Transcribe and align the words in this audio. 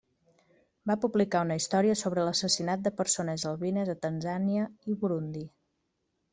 Va 0.91 0.95
publicar 1.03 1.41
una 1.47 1.57
història 1.59 1.97
sobre 2.01 2.25
l'assassinat 2.29 2.87
de 2.89 2.93
persones 3.03 3.47
albines 3.53 3.95
a 3.95 3.99
Tanzània 4.09 4.67
i 4.95 4.99
Burundi. 5.05 5.49